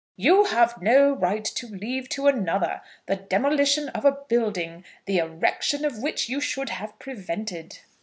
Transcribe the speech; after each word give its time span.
"You 0.15 0.45
have 0.45 0.81
no 0.81 1.11
right 1.13 1.45
to 1.45 1.67
leave 1.67 2.09
to 2.09 2.25
another 2.25 2.81
the 3.05 3.17
demolition 3.17 3.89
of 3.89 4.03
a 4.03 4.11
building, 4.27 4.83
the 5.05 5.19
erection 5.19 5.85
of 5.85 6.01
which 6.01 6.27
you 6.27 6.41
should 6.41 6.69
have 6.69 6.97
prevented." 6.97 7.77